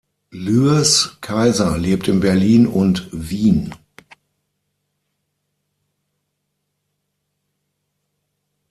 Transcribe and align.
Luehrs-Kaiser 0.31 1.77
lebt 1.77 2.07
in 2.07 2.21
Berlin 2.21 2.65
und 2.65 3.07
Wien. 3.11 3.71